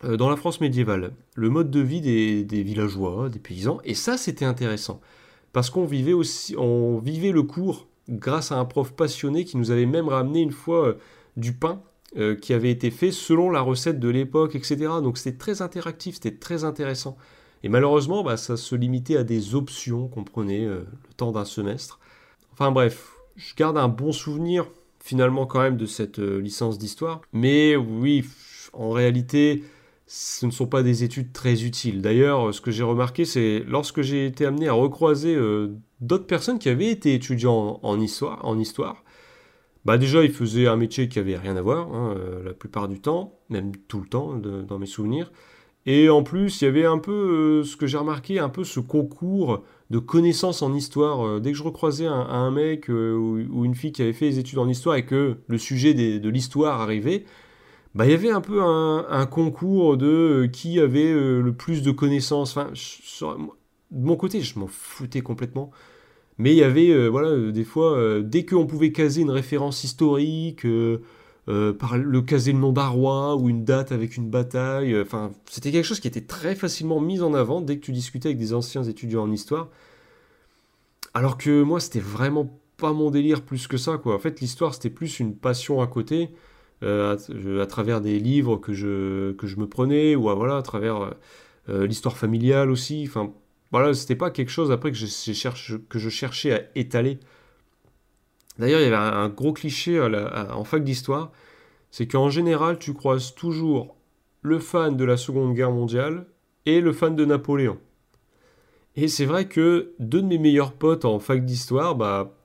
dans 0.04 0.30
la 0.30 0.36
France 0.36 0.62
médiévale. 0.62 1.14
Le 1.36 1.50
mode 1.50 1.72
de 1.72 1.80
vie 1.80 2.02
des, 2.02 2.64
villageois, 2.64 3.30
des 3.30 3.40
paysans. 3.40 3.80
Et 3.84 3.96
ça 3.96 4.18
c'était 4.18 4.46
intéressant. 4.46 5.02
Parce 5.54 5.70
qu'on 5.70 5.86
vivait 5.86 6.14
aussi, 6.14 6.56
on 6.58 7.00
vivait 7.00 7.32
le 7.32 7.44
cours 7.44 7.88
grâce 8.10 8.52
à 8.52 8.60
un 8.60 8.66
prof 8.66 8.94
passionné 8.94 9.46
qui 9.46 9.58
nous 9.58 9.72
avait 9.72 9.86
même 9.86 10.08
ramené 10.08 10.42
une 10.42 10.52
fois 10.52 10.88
euh, 10.88 10.94
du 11.36 11.54
pain 11.54 11.82
euh, 12.18 12.36
qui 12.36 12.54
avait 12.54 12.72
été 12.72 12.92
fait 12.92 13.12
selon 13.12 13.50
la 13.50 13.62
recette 13.62 14.00
de 14.00 14.10
l'époque, 14.10 14.56
etc. 14.56 14.78
Donc 15.02 15.18
c'était 15.18 15.38
très 15.38 15.62
interactif, 15.62 16.16
c'était 16.16 16.38
très 16.38 16.64
intéressant. 16.64 17.18
Et 17.64 17.70
malheureusement, 17.70 18.24
bah, 18.24 18.38
ça 18.38 18.56
se 18.56 18.76
limitait 18.76 19.18
à 19.18 19.24
des 19.24 19.56
options 19.56 20.08
qu'on 20.08 20.24
prenait 20.24 20.64
euh, 20.64 20.86
le 21.08 21.14
temps 21.16 21.32
d'un 21.32 21.46
semestre. 21.46 22.00
Enfin 22.54 22.72
bref, 22.72 23.14
je 23.36 23.56
garde 23.56 23.78
un 23.78 23.88
bon 23.88 24.12
souvenir 24.12 24.68
finalement 25.00 25.45
quand 25.45 25.62
même 25.62 25.78
de 25.78 25.86
cette 25.86 26.19
licence 26.19 26.78
d'histoire. 26.78 27.21
Mais 27.31 27.76
oui, 27.76 28.26
en 28.74 28.90
réalité, 28.92 29.64
ce 30.07 30.45
ne 30.45 30.52
sont 30.52 30.68
pas 30.68 30.83
des 30.83 31.04
études 31.04 31.33
très 31.33 31.64
utiles. 31.66 32.02
D'ailleurs, 32.02 32.54
ce 32.54 32.61
que 32.61 32.71
j'ai 32.71 32.83
remarqué, 32.83 33.26
c'est 33.26 33.64
lorsque 33.68 34.02
j'ai 34.02 34.26
été 34.26 34.45
amené 34.45 34.69
à 34.69 34.73
recroiser 34.73 35.35
euh, 35.35 35.76
d'autres 35.99 36.26
personnes 36.26 36.59
qui 36.59 36.69
avaient 36.69 36.90
été 36.90 37.14
étudiants 37.14 37.81
en, 37.83 37.99
histoire, 37.99 39.04
bah 39.83 39.97
déjà 39.97 40.23
ils 40.23 40.31
faisaient 40.31 40.68
un 40.68 40.78
métier 40.78 41.09
qui 41.09 41.19
avait 41.19 41.35
rien 41.35 41.57
à 41.57 41.61
voir 41.61 41.94
hein, 41.94 42.16
euh, 42.18 42.42
la 42.45 42.54
plupart 42.54 42.87
du 42.87 43.02
temps, 43.02 43.37
même 43.49 43.73
tout 43.90 43.99
le 43.99 44.07
temps 44.07 44.35
dans 44.35 44.80
mes 44.80 44.85
souvenirs. 44.85 45.30
Et 45.85 46.09
en 46.09 46.23
plus, 46.23 46.61
il 46.61 46.66
y 46.66 46.68
avait 46.68 46.85
un 46.85 46.99
peu 46.99 47.11
euh, 47.11 47.64
ce 47.64 47.76
que 47.76 47.85
j'ai 47.85 47.97
remarqué, 47.97 48.40
un 48.40 48.49
peu 48.49 48.64
ce 48.64 48.80
concours 48.80 49.64
de 49.90 49.99
connaissances 49.99 50.61
en 50.61 50.73
histoire. 50.73 51.42
dès 51.42 51.52
que 51.52 51.57
je 51.57 51.64
recroisais 51.64 52.06
un, 52.06 52.52
mec 52.52 52.87
ou, 52.90 53.66
une 53.66 53.76
fille 53.76 53.94
qui 53.94 54.02
avait 54.02 54.14
fait 54.14 54.30
des 54.30 54.40
études 54.40 54.59
en 54.59 54.68
histoire 54.68 54.95
et 54.95 55.06
que 55.06 55.37
le 55.47 55.57
sujet 55.57 55.94
de 55.94 56.30
l'histoire 56.30 56.81
arrivait, 56.81 57.23
bah, 57.96 58.06
il 58.06 58.12
y 58.12 58.14
avait 58.14 58.32
un 58.32 58.42
peu 58.42 58.62
un, 58.62 59.26
concours 59.26 59.98
de 59.98 60.08
euh, 60.08 60.48
qui 60.48 60.80
avait 60.80 61.12
euh, 61.12 61.42
le 61.42 61.54
plus 61.54 61.82
de 61.82 61.92
connaissances. 61.92 62.56
Enfin, 62.56 62.72
de 63.92 64.06
mon 64.06 64.16
côté, 64.16 64.42
je 64.42 64.60
m'en 64.60 64.68
foutais 64.68 65.22
complètement. 65.22 65.72
Mais 66.38 66.52
il 66.54 66.58
y 66.58 66.64
avait, 66.64 66.90
euh, 66.90 67.08
voilà, 67.08 67.52
des 67.52 67.64
fois, 67.64 68.22
dès 68.22 68.46
qu'on 68.46 68.68
pouvait 68.68 68.92
caser 68.92 69.22
une 69.22 69.32
référence 69.32 69.84
historique, 69.84 70.66
par 71.46 71.98
le 71.98 72.22
caser 72.22 72.52
le 72.52 72.60
nom 72.60 72.74
d'un 72.74 72.88
roi 72.88 73.36
ou 73.36 73.50
une 73.50 73.64
date 73.64 73.92
avec 73.92 74.18
une 74.18 74.30
bataille, 74.30 75.00
enfin, 75.00 75.32
c'était 75.50 75.72
quelque 75.72 75.86
chose 75.86 76.00
qui 76.00 76.08
était 76.08 76.22
très 76.22 76.56
facilement 76.56 77.00
mis 77.00 77.22
en 77.22 77.34
avant 77.34 77.62
dès 77.62 77.78
que 77.78 77.86
tu 77.86 77.94
discutais 77.94 78.30
avec 78.30 78.38
des 78.38 78.54
anciens 78.54 78.84
étudiants 78.84 79.24
en 79.24 79.32
histoire. 79.32 79.70
Alors 81.14 81.38
que 81.38 81.64
moi, 81.64 81.80
c'était 81.80 82.00
vraiment 82.00 82.60
pas 82.78 82.94
mon 82.94 83.10
délire 83.10 83.42
plus 83.42 83.68
que 83.68 83.78
ça, 83.78 83.98
quoi. 83.98 84.16
En 84.16 84.20
fait, 84.20 84.40
l'histoire, 84.40 84.74
c'était 84.74 84.92
plus 84.92 85.20
une 85.20 85.36
passion 85.36 85.82
à 85.82 85.88
côté. 85.88 86.30
Euh, 86.84 87.18
à, 87.60 87.66
travers 87.66 88.02
des 88.02 88.19
livres 88.19 88.57
que 88.57 88.72
je, 88.72 89.31
que 89.34 89.48
je 89.48 89.57
me 89.57 89.68
prenais, 89.68 90.16
ou 90.16 90.30
à, 90.30 90.36
voilà, 90.36 90.57
à 90.57 90.62
travers 90.62 91.16
euh, 91.69 91.88
l'histoire 91.88 92.18
familiale 92.18 92.69
aussi. 92.69 93.06
Enfin, 93.07 93.34
voilà, 93.72 93.96
c'était 93.96 94.16
pas 94.16 94.30
quelque 94.30 94.52
chose 94.52 94.72
après 94.72 94.92
que 94.92 94.98
je, 94.98 95.07
cherche, 95.07 95.74
que 95.90 95.98
je 95.98 96.10
cherchais 96.10 96.54
à 96.54 96.62
étaler. 96.76 97.19
D'ailleurs, 98.60 98.80
il 98.80 98.84
y 98.84 98.88
avait 98.88 98.96
un, 98.96 99.30
gros 99.30 99.54
cliché 99.54 100.00
en 100.00 100.64
fac 100.64 100.84
d'histoire, 100.84 101.31
c'est 101.90 102.07
qu'en 102.07 102.30
général, 102.30 102.78
tu 102.78 102.94
croises 102.94 103.34
toujours 103.34 103.96
le 104.42 104.60
fan 104.60 104.98
de 104.98 105.04
la 105.04 105.18
Seconde 105.18 105.56
Guerre 105.56 105.72
mondiale 105.72 106.28
et 106.66 106.80
le 106.80 106.94
fan 106.94 107.16
de 107.16 107.26
Napoléon. 107.26 107.80
Et 108.96 109.07
c'est 109.07 109.26
vrai 109.26 109.48
que 109.48 109.94
deux 110.00 110.22
de 110.22 110.28
mes 110.28 110.38
meilleurs 110.40 110.74
potes 110.74 111.06
en 111.06 111.19
fac 111.19 111.44
d'histoire, 111.44 111.96
bah, 111.96 112.36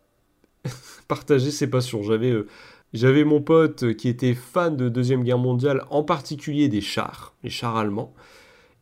partager 1.08 1.50
ses 1.50 1.68
passions. 1.68 2.02
J'avais 2.02 2.34
j'avais 2.92 3.24
mon 3.24 3.40
pote 3.40 3.94
qui 3.94 4.08
était 4.08 4.34
fan 4.34 4.76
de 4.76 4.88
Deuxième 4.88 5.24
Guerre 5.24 5.38
mondiale, 5.38 5.84
en 5.90 6.02
particulier 6.02 6.68
des 6.68 6.80
chars, 6.80 7.34
les 7.42 7.50
chars 7.50 7.76
allemands. 7.76 8.14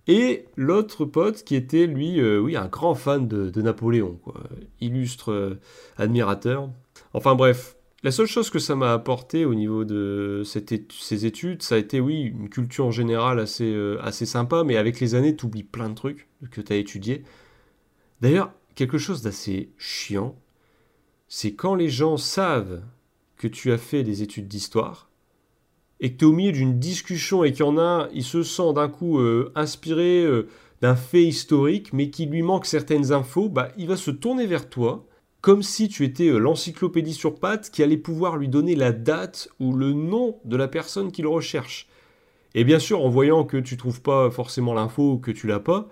Et 0.07 0.47
l'autre 0.57 1.05
pote 1.05 1.45
qui 1.45 1.55
était, 1.55 1.87
lui, 1.87 2.21
oui, 2.21 2.57
un 2.57 2.67
grand 2.67 2.95
fan 2.95 3.29
de, 3.29 3.61
Napoléon, 3.61 4.19
quoi. 4.23 4.43
illustre 4.81 5.59
admirateur. 5.97 6.71
Enfin 7.13 7.37
bref, 7.37 7.77
la 8.03 8.11
seule 8.11 8.27
chose 8.27 8.49
que 8.49 8.59
ça 8.59 8.77
m'a 8.77 8.95
apporté 8.95 9.45
au 9.45 9.55
niveau 9.55 9.85
de 9.85 10.43
ces 10.45 11.27
études, 11.27 11.63
ça 11.63 11.75
a 11.75 11.79
été, 11.79 12.01
oui, 12.01 12.23
une 12.23 12.49
culture 12.49 12.87
en 12.87 12.91
général 12.91 13.39
assez, 13.39 13.71
euh, 13.71 13.99
assez 14.01 14.25
sympa, 14.25 14.65
mais 14.65 14.79
avec 14.79 15.01
les 15.01 15.15
années, 15.15 15.37
tu 15.37 15.45
oublies 15.45 15.65
plein 15.65 15.91
de 15.91 15.95
trucs 15.95 16.27
que 16.51 16.63
tu 16.63 16.73
as 16.73 16.77
étudiés. 16.77 17.25
D'ailleurs, 18.23 18.53
quelque 18.75 18.97
chose 18.97 19.21
d'assez 19.21 19.73
chiant, 19.77 20.35
c'est 21.29 21.55
quand 21.55 21.75
les 21.75 21.91
gens 21.91 22.17
savent 22.17 22.83
que 23.41 23.49
tu 23.49 23.73
as 23.73 23.79
fait 23.79 24.03
des 24.03 24.23
études 24.23 24.49
d'histoire, 24.49 25.09
et 25.99 26.13
que 26.13 26.19
tu 26.19 26.25
es 26.27 26.29
au 26.29 26.33
milieu 26.33 26.53
d'une 26.53 26.79
discussion 26.79 27.43
et 27.43 27.53
qu'il 27.53 27.65
y 27.65 27.69
en 27.69 27.79
a 27.79 27.83
un, 27.83 28.09
il 28.13 28.23
se 28.23 28.43
sent 28.43 28.75
d'un 28.75 28.89
coup 28.91 29.19
euh, 29.19 29.51
inspiré 29.55 30.23
euh, 30.23 30.47
d'un 30.83 30.95
fait 30.95 31.25
historique, 31.25 31.95
mais 31.95 32.11
qu'il 32.11 32.29
lui 32.29 32.43
manque 32.43 32.67
certaines 32.67 33.13
infos, 33.13 33.49
bah, 33.49 33.69
il 33.79 33.89
va 33.89 33.97
se 33.97 34.11
tourner 34.11 34.47
vers 34.47 34.69
toi 34.69 35.07
comme 35.41 35.63
si 35.63 35.89
tu 35.89 36.05
étais 36.05 36.29
euh, 36.29 36.37
l'encyclopédie 36.37 37.15
sur 37.15 37.41
pattes 37.41 37.71
qui 37.71 37.83
allait 37.83 37.97
pouvoir 37.97 38.37
lui 38.37 38.49
donner 38.49 38.77
la 38.77 38.93
date 38.93 39.49
ou 39.59 39.73
le 39.73 39.95
nom 39.95 40.39
de 40.45 40.59
la 40.59 40.69
personne 40.69 41.11
qu'il 41.11 41.27
recherche. 41.27 41.89
Et 42.55 42.65
bien 42.65 42.79
sûr, 42.79 43.03
en 43.03 43.09
voyant 43.09 43.45
que 43.45 43.57
tu 43.57 43.79
trouves 43.79 44.03
pas 44.03 44.31
forcément 44.31 44.75
l'info 44.75 45.17
que 45.17 45.31
tu 45.31 45.47
l'as 45.47 45.61
pas, 45.61 45.89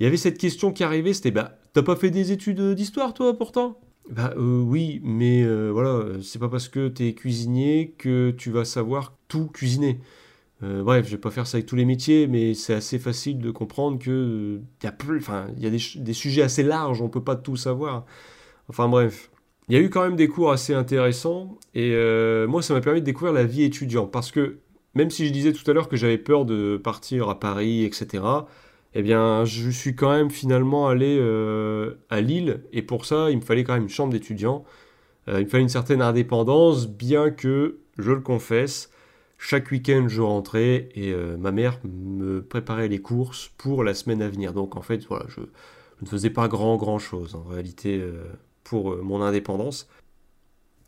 il 0.00 0.04
y 0.04 0.06
avait 0.06 0.16
cette 0.16 0.38
question 0.38 0.72
qui 0.72 0.84
arrivait, 0.84 1.12
c'était 1.12 1.32
bah 1.32 1.58
t'as 1.74 1.82
pas 1.82 1.96
fait 1.96 2.10
des 2.10 2.32
études 2.32 2.72
d'histoire 2.72 3.12
toi 3.12 3.36
pourtant? 3.36 3.78
Bah 4.10 4.32
euh, 4.36 4.60
oui, 4.62 5.00
mais 5.04 5.42
euh, 5.42 5.70
voilà, 5.70 6.22
c'est 6.22 6.38
pas 6.38 6.48
parce 6.48 6.68
que 6.68 6.88
t'es 6.88 7.12
cuisinier 7.14 7.94
que 7.98 8.30
tu 8.30 8.50
vas 8.50 8.64
savoir 8.64 9.14
tout 9.28 9.48
cuisiner. 9.48 10.00
bref, 10.62 11.06
je 11.06 11.12
vais 11.12 11.18
pas 11.18 11.30
faire 11.30 11.46
ça 11.46 11.58
avec 11.58 11.66
tous 11.66 11.76
les 11.76 11.84
métiers, 11.84 12.26
mais 12.26 12.54
c'est 12.54 12.74
assez 12.74 12.98
facile 12.98 13.38
de 13.38 13.50
comprendre 13.50 13.98
que 13.98 14.60
il 14.82 14.84
y 14.84 14.88
a 14.88 14.92
plus, 14.92 15.18
enfin, 15.18 15.46
il 15.56 15.62
y 15.62 15.66
a 15.66 15.70
des, 15.70 15.80
des, 15.96 16.12
sujets 16.14 16.42
assez 16.42 16.62
larges, 16.62 17.02
on 17.02 17.08
peut 17.08 17.22
pas 17.22 17.36
tout 17.36 17.56
savoir. 17.56 18.06
Enfin 18.68 18.88
bref. 18.88 19.30
Il 19.68 19.74
y 19.74 19.76
a 19.76 19.80
eu 19.80 19.90
quand 19.90 20.02
même 20.02 20.16
des 20.16 20.28
cours 20.28 20.50
assez 20.50 20.72
intéressants 20.72 21.58
et 21.74 21.92
euh, 21.92 22.46
moi 22.48 22.62
ça 22.62 22.72
m'a 22.72 22.80
permis 22.80 23.00
de 23.00 23.04
découvrir 23.04 23.34
la 23.34 23.44
vie 23.44 23.64
étudiante 23.64 24.10
parce 24.10 24.32
que 24.32 24.58
même 24.94 25.10
si 25.10 25.26
je 25.26 25.32
disais 25.32 25.52
tout 25.52 25.70
à 25.70 25.74
l'heure 25.74 25.88
que 25.90 25.96
j'avais 25.96 26.16
peur 26.16 26.46
de 26.46 26.78
partir 26.82 27.28
à 27.28 27.38
Paris, 27.38 27.84
etc., 27.84 28.24
eh 28.94 29.02
bien 29.02 29.44
je 29.44 29.70
suis 29.70 29.94
quand 29.94 30.10
même 30.10 30.30
finalement 30.30 30.88
allé 30.88 31.18
euh, 31.20 31.94
à 32.10 32.20
Lille 32.20 32.62
et 32.72 32.82
pour 32.82 33.04
ça 33.04 33.30
il 33.30 33.36
me 33.36 33.42
fallait 33.42 33.64
quand 33.64 33.74
même 33.74 33.84
une 33.84 33.88
chambre 33.88 34.12
d'étudiant. 34.12 34.64
Euh, 35.28 35.40
il 35.40 35.44
me 35.44 35.50
fallait 35.50 35.62
une 35.62 35.68
certaine 35.68 36.02
indépendance 36.02 36.88
bien 36.88 37.30
que, 37.30 37.78
je 37.98 38.12
le 38.12 38.20
confesse, 38.20 38.90
chaque 39.38 39.70
week-end 39.70 40.06
je 40.08 40.22
rentrais 40.22 40.88
et 40.94 41.14
ma 41.38 41.52
mère 41.52 41.78
me 41.84 42.42
préparait 42.42 42.88
les 42.88 43.00
courses 43.00 43.50
pour 43.58 43.84
la 43.84 43.94
semaine 43.94 44.22
à 44.22 44.28
venir. 44.28 44.52
Donc 44.52 44.76
en 44.76 44.82
fait 44.82 45.04
voilà, 45.06 45.26
je, 45.28 45.40
je 45.40 46.04
ne 46.04 46.08
faisais 46.08 46.30
pas 46.30 46.48
grand 46.48 46.76
grand 46.76 46.98
chose 46.98 47.34
en 47.34 47.42
réalité 47.42 48.02
pour 48.68 48.92
euh, 48.92 49.02
mon 49.02 49.22
indépendance. 49.22 49.88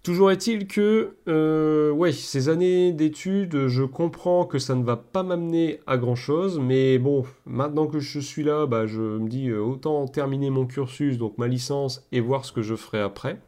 Toujours 0.03 0.31
est-il 0.31 0.67
que, 0.67 1.17
euh, 1.29 2.11
ces 2.13 2.49
années 2.49 2.91
d'études, 2.93 3.67
je 3.67 3.83
comprends 3.83 4.47
que 4.47 4.59
ça 4.59 4.75
ne 4.75 4.83
va 4.83 4.97
pas 4.97 5.23
m'amener 5.23 5.81
à 5.87 5.99
grand 5.99 6.15
chose, 6.15 6.59
mais 6.59 6.99
bon, 6.99 7.27
maintenant 7.45 7.87
que 7.87 8.01
je 8.01 8.19
suis 8.19 8.43
là, 8.43 8.65
bah, 8.65 8.87
je 8.87 9.03
me 9.03 9.29
dis 9.29 9.49
euh, 9.51 9.61
autant 9.61 10.09
terminer 10.09 10.49
mon 10.49 10.65
cursus, 10.65 11.19
donc 11.19 11.37
ma 11.37 11.49
licence, 11.49 12.07
et 12.13 12.21
voir 12.21 12.47
ce 12.47 12.53
que 12.53 12.63
je 12.63 12.77
ferai 12.77 13.01
après. 13.01 13.43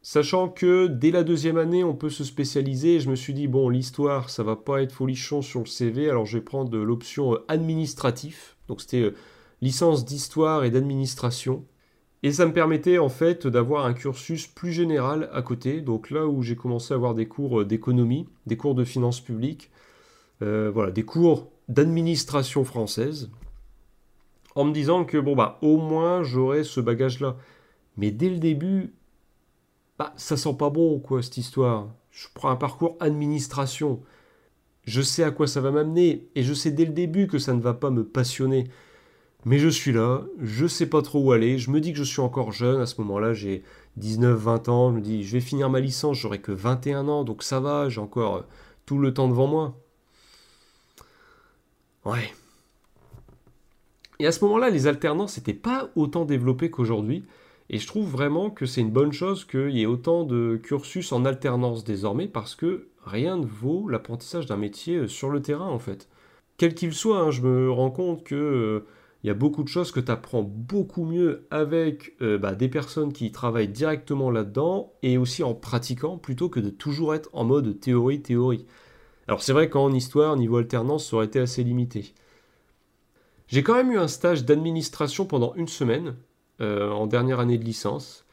Sachant 0.00 0.48
que 0.48 0.86
dès 0.86 1.10
la 1.10 1.22
deuxième 1.22 1.58
année, 1.58 1.84
on 1.84 1.94
peut 1.94 2.08
se 2.08 2.24
spécialiser, 2.24 3.00
je 3.00 3.10
me 3.10 3.14
suis 3.14 3.34
dit, 3.34 3.46
bon, 3.46 3.68
l'histoire, 3.68 4.30
ça 4.30 4.42
va 4.42 4.56
pas 4.56 4.80
être 4.80 4.92
folichon 4.92 5.42
sur 5.42 5.60
le 5.60 5.66
CV, 5.66 6.08
alors 6.08 6.24
je 6.24 6.38
vais 6.38 6.44
prendre 6.44 6.74
l'option 6.78 7.36
administratif, 7.46 8.56
donc 8.68 8.80
c'était 8.80 9.12
licence 9.60 10.06
d'histoire 10.06 10.64
et 10.64 10.70
d'administration. 10.70 11.66
Et 12.22 12.32
ça 12.32 12.46
me 12.46 12.52
permettait 12.52 12.98
en 12.98 13.08
fait 13.08 13.46
d'avoir 13.46 13.86
un 13.86 13.94
cursus 13.94 14.46
plus 14.46 14.72
général 14.72 15.30
à 15.32 15.42
côté. 15.42 15.80
Donc 15.80 16.10
là 16.10 16.26
où 16.26 16.42
j'ai 16.42 16.56
commencé 16.56 16.92
à 16.92 16.96
avoir 16.96 17.14
des 17.14 17.26
cours 17.26 17.60
euh, 17.60 17.64
d'économie, 17.64 18.28
des 18.46 18.56
cours 18.56 18.74
de 18.74 18.84
finances 18.84 19.20
publiques, 19.20 19.70
euh, 20.42 20.70
voilà, 20.72 20.90
des 20.90 21.04
cours 21.04 21.50
d'administration 21.68 22.64
française, 22.64 23.30
en 24.54 24.64
me 24.64 24.72
disant 24.72 25.04
que 25.04 25.16
bon 25.18 25.36
bah 25.36 25.58
au 25.62 25.78
moins 25.78 26.22
j'aurais 26.22 26.64
ce 26.64 26.80
bagage-là. 26.80 27.36
Mais 27.96 28.10
dès 28.10 28.28
le 28.28 28.38
début, 28.38 28.94
bah 29.98 30.12
ça 30.16 30.36
sent 30.36 30.54
pas 30.58 30.70
bon 30.70 30.98
quoi 30.98 31.22
cette 31.22 31.38
histoire. 31.38 31.88
Je 32.10 32.26
prends 32.34 32.50
un 32.50 32.56
parcours 32.56 32.96
administration. 33.00 34.02
Je 34.84 35.02
sais 35.02 35.22
à 35.22 35.30
quoi 35.30 35.46
ça 35.46 35.60
va 35.60 35.70
m'amener 35.70 36.28
et 36.34 36.42
je 36.42 36.54
sais 36.54 36.70
dès 36.70 36.84
le 36.84 36.92
début 36.92 37.28
que 37.28 37.38
ça 37.38 37.54
ne 37.54 37.60
va 37.60 37.74
pas 37.74 37.90
me 37.90 38.04
passionner. 38.04 38.64
Mais 39.46 39.58
je 39.58 39.68
suis 39.68 39.92
là, 39.92 40.22
je 40.38 40.66
sais 40.66 40.86
pas 40.86 41.00
trop 41.00 41.20
où 41.20 41.32
aller, 41.32 41.56
je 41.56 41.70
me 41.70 41.80
dis 41.80 41.92
que 41.92 41.98
je 41.98 42.04
suis 42.04 42.20
encore 42.20 42.52
jeune, 42.52 42.80
à 42.80 42.86
ce 42.86 43.00
moment-là 43.00 43.32
j'ai 43.32 43.62
19-20 43.98 44.68
ans, 44.70 44.90
je 44.90 44.96
me 44.96 45.00
dis 45.00 45.24
je 45.24 45.32
vais 45.32 45.40
finir 45.40 45.70
ma 45.70 45.80
licence, 45.80 46.18
j'aurai 46.18 46.40
que 46.40 46.52
21 46.52 47.08
ans, 47.08 47.24
donc 47.24 47.42
ça 47.42 47.58
va, 47.58 47.88
j'ai 47.88 48.00
encore 48.00 48.36
euh, 48.36 48.42
tout 48.84 48.98
le 48.98 49.14
temps 49.14 49.28
devant 49.28 49.46
moi. 49.46 49.78
Ouais. 52.04 52.32
Et 54.18 54.26
à 54.26 54.32
ce 54.32 54.44
moment-là, 54.44 54.68
les 54.68 54.86
alternances 54.86 55.38
n'étaient 55.38 55.54
pas 55.54 55.90
autant 55.96 56.26
développées 56.26 56.70
qu'aujourd'hui, 56.70 57.24
et 57.70 57.78
je 57.78 57.86
trouve 57.86 58.10
vraiment 58.10 58.50
que 58.50 58.66
c'est 58.66 58.82
une 58.82 58.90
bonne 58.90 59.12
chose 59.12 59.46
qu'il 59.46 59.70
y 59.70 59.82
ait 59.82 59.86
autant 59.86 60.24
de 60.24 60.60
cursus 60.62 61.12
en 61.12 61.24
alternance 61.24 61.82
désormais, 61.84 62.28
parce 62.28 62.54
que 62.54 62.88
rien 63.06 63.38
ne 63.38 63.46
vaut 63.46 63.88
l'apprentissage 63.88 64.44
d'un 64.44 64.58
métier 64.58 64.96
euh, 64.96 65.08
sur 65.08 65.30
le 65.30 65.40
terrain 65.40 65.68
en 65.68 65.78
fait. 65.78 66.08
Quel 66.58 66.74
qu'il 66.74 66.92
soit, 66.92 67.20
hein, 67.20 67.30
je 67.30 67.40
me 67.40 67.70
rends 67.70 67.90
compte 67.90 68.22
que... 68.22 68.84
Il 69.22 69.26
y 69.26 69.30
a 69.30 69.34
beaucoup 69.34 69.62
de 69.62 69.68
choses 69.68 69.92
que 69.92 70.00
tu 70.00 70.10
apprends 70.10 70.42
beaucoup 70.42 71.04
mieux 71.04 71.46
avec 71.50 72.14
euh, 72.22 72.38
bah, 72.38 72.54
des 72.54 72.68
personnes 72.68 73.12
qui 73.12 73.32
travaillent 73.32 73.68
directement 73.68 74.30
là-dedans 74.30 74.94
et 75.02 75.18
aussi 75.18 75.42
en 75.42 75.54
pratiquant 75.54 76.16
plutôt 76.16 76.48
que 76.48 76.60
de 76.60 76.70
toujours 76.70 77.14
être 77.14 77.28
en 77.34 77.44
mode 77.44 77.78
théorie-théorie. 77.80 78.64
Alors 79.28 79.42
c'est 79.42 79.52
vrai 79.52 79.68
qu'en 79.68 79.92
histoire, 79.92 80.36
niveau 80.36 80.56
alternance, 80.56 81.10
ça 81.10 81.16
aurait 81.16 81.26
été 81.26 81.38
assez 81.38 81.62
limité. 81.62 82.14
J'ai 83.48 83.62
quand 83.62 83.74
même 83.74 83.92
eu 83.92 83.98
un 83.98 84.08
stage 84.08 84.44
d'administration 84.44 85.26
pendant 85.26 85.54
une 85.54 85.68
semaine, 85.68 86.16
euh, 86.60 86.90
en 86.90 87.06
dernière 87.06 87.40
année 87.40 87.58
de 87.58 87.64
licence, 87.64 88.24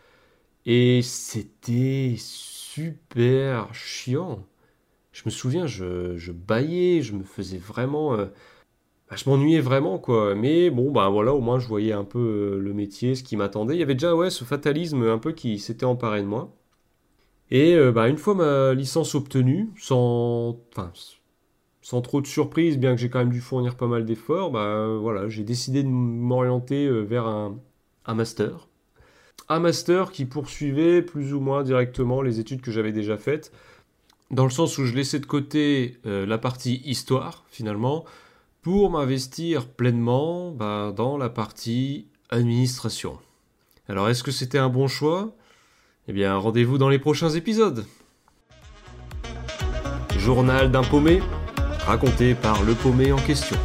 et 0.65 1.01
c'était 1.01 2.15
super 2.17 3.74
chiant. 3.74 4.46
Je 5.12 5.24
me 5.25 5.32
souviens, 5.32 5.65
je, 5.65 6.15
je 6.17 6.32
baillais, 6.32 7.01
je 7.01 7.13
me 7.13 7.24
faisais 7.24 7.58
vraiment... 7.58 8.13
Euh, 8.13 8.27
bah, 9.09 9.15
je 9.15 9.29
m'ennuyais 9.29 9.61
vraiment, 9.61 9.99
quoi. 9.99 10.35
Mais 10.35 10.69
bon, 10.69 10.91
bah 10.91 11.09
voilà, 11.09 11.33
au 11.33 11.39
moins 11.39 11.59
je 11.59 11.67
voyais 11.67 11.93
un 11.93 12.03
peu 12.03 12.19
euh, 12.19 12.59
le 12.59 12.73
métier, 12.73 13.15
ce 13.15 13.23
qui 13.23 13.37
m'attendait. 13.37 13.75
Il 13.75 13.79
y 13.79 13.83
avait 13.83 13.93
déjà, 13.95 14.15
ouais, 14.15 14.29
ce 14.29 14.43
fatalisme 14.43 15.03
un 15.03 15.17
peu 15.17 15.31
qui 15.31 15.59
s'était 15.59 15.85
emparé 15.85 16.21
de 16.21 16.27
moi. 16.27 16.53
Et 17.51 17.75
euh, 17.75 17.91
bah, 17.91 18.09
une 18.09 18.17
fois 18.17 18.35
ma 18.35 18.73
licence 18.73 19.15
obtenue, 19.15 19.69
sans, 19.77 20.59
enfin, 20.71 20.91
sans 21.81 22.01
trop 22.01 22.21
de 22.21 22.27
surprise, 22.27 22.77
bien 22.77 22.95
que 22.95 23.01
j'ai 23.01 23.09
quand 23.09 23.19
même 23.19 23.31
dû 23.31 23.39
fournir 23.41 23.75
pas 23.77 23.87
mal 23.87 24.05
d'efforts, 24.05 24.51
bah 24.51 24.87
voilà, 24.99 25.29
j'ai 25.29 25.43
décidé 25.43 25.83
de 25.83 25.87
m'orienter 25.89 26.85
euh, 26.87 27.01
vers 27.01 27.27
un 27.27 27.57
master. 28.13 28.67
Un 29.49 29.59
master 29.59 30.11
qui 30.11 30.25
poursuivait 30.25 31.01
plus 31.01 31.33
ou 31.33 31.39
moins 31.39 31.63
directement 31.63 32.21
les 32.21 32.39
études 32.41 32.61
que 32.61 32.71
j'avais 32.71 32.91
déjà 32.91 33.17
faites, 33.17 33.53
dans 34.31 34.43
le 34.43 34.49
sens 34.49 34.77
où 34.77 34.85
je 34.85 34.93
laissais 34.93 35.19
de 35.19 35.25
côté 35.25 35.99
la 36.03 36.37
partie 36.37 36.81
histoire, 36.83 37.45
finalement, 37.49 38.03
pour 38.61 38.89
m'investir 38.89 39.67
pleinement 39.67 40.51
bah, 40.51 40.93
dans 40.95 41.17
la 41.17 41.29
partie 41.29 42.07
administration. 42.29 43.19
Alors 43.87 44.09
est-ce 44.09 44.23
que 44.23 44.31
c'était 44.31 44.57
un 44.57 44.69
bon 44.69 44.87
choix? 44.87 45.33
Eh 46.07 46.13
bien 46.13 46.35
rendez-vous 46.35 46.77
dans 46.77 46.89
les 46.89 46.99
prochains 46.99 47.29
épisodes. 47.29 47.85
Journal 50.17 50.71
d'un 50.71 50.83
paumé, 50.83 51.21
raconté 51.85 52.35
par 52.35 52.63
le 52.63 52.73
paumé 52.73 53.11
en 53.11 53.17
question. 53.17 53.57